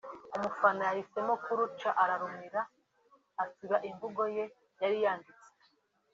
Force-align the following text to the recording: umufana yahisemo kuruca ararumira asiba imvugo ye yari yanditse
umufana 0.35 0.81
yahisemo 0.87 1.33
kuruca 1.43 1.89
ararumira 2.03 2.61
asiba 3.43 3.77
imvugo 3.89 4.21
ye 4.35 4.45
yari 4.81 4.97
yanditse 5.05 5.49